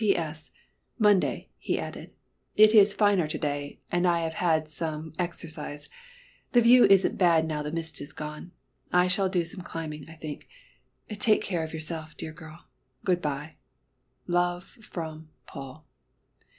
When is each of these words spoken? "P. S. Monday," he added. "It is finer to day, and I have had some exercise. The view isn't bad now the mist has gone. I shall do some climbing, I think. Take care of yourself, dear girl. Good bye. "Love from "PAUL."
"P. 0.01 0.15
S. 0.17 0.49
Monday," 0.97 1.51
he 1.59 1.77
added. 1.79 2.09
"It 2.55 2.73
is 2.73 2.91
finer 2.91 3.27
to 3.27 3.37
day, 3.37 3.81
and 3.91 4.07
I 4.07 4.21
have 4.21 4.33
had 4.33 4.67
some 4.67 5.13
exercise. 5.19 5.91
The 6.53 6.61
view 6.61 6.85
isn't 6.85 7.19
bad 7.19 7.45
now 7.45 7.61
the 7.61 7.71
mist 7.71 7.99
has 7.99 8.11
gone. 8.11 8.51
I 8.91 9.07
shall 9.07 9.29
do 9.29 9.45
some 9.45 9.61
climbing, 9.63 10.09
I 10.09 10.13
think. 10.15 10.47
Take 11.11 11.43
care 11.43 11.63
of 11.63 11.71
yourself, 11.71 12.17
dear 12.17 12.33
girl. 12.33 12.65
Good 13.05 13.21
bye. 13.21 13.57
"Love 14.25 14.63
from 14.81 15.29
"PAUL." 15.45 15.85